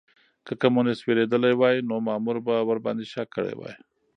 که 0.45 0.53
کمونيسټ 0.61 0.99
وېرېدلی 1.05 1.53
وای 1.57 1.75
نو 1.89 1.95
مامور 2.07 2.37
به 2.45 2.55
ورباندې 2.69 3.05
شک 3.13 3.27
کړی 3.35 3.53
وای. 3.55 3.73